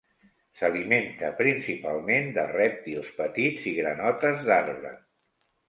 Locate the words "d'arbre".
4.51-4.99